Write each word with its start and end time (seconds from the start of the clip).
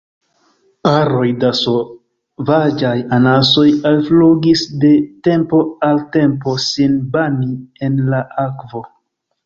Aroj 0.91 1.27
da 1.43 1.51
sovaĝaj 1.59 2.95
anasoj 3.19 3.67
alflugis 3.91 4.67
de 4.87 4.93
tempo 5.31 5.63
al 5.93 6.05
tempo 6.19 6.59
sin 6.69 7.01
bani 7.19 7.55
en 7.91 8.07
la 8.13 8.29
akvo. 8.51 8.89